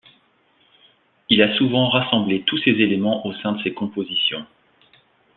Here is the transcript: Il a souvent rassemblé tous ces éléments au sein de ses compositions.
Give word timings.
Il 1.29 1.43
a 1.43 1.55
souvent 1.57 1.87
rassemblé 1.87 2.41
tous 2.47 2.57
ces 2.65 2.71
éléments 2.71 3.23
au 3.27 3.33
sein 3.35 3.51
de 3.51 3.61
ses 3.61 3.71
compositions. 3.71 4.47